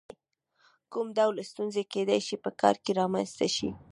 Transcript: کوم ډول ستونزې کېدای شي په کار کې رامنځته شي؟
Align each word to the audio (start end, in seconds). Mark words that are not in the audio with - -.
کوم 0.91 1.07
ډول 1.17 1.35
ستونزې 1.51 1.83
کېدای 1.93 2.19
شي 2.27 2.35
په 2.43 2.49
کار 2.61 2.75
کې 2.83 2.91
رامنځته 2.99 3.47
شي؟ 3.55 3.69